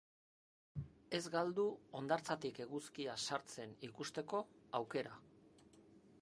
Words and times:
Ez 1.17 1.25
galdu 1.35 1.65
hondartzatik 1.99 2.63
eguzkia 2.65 3.19
sartzen 3.27 3.77
ikusteko 3.89 4.41
aukera. 4.81 5.15